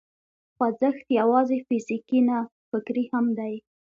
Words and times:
خوځښت 0.55 1.07
یوازې 1.19 1.57
فزیکي 1.67 2.19
نه، 2.27 2.37
فکري 2.69 3.05
هم 3.11 3.25
دی. 3.37 3.53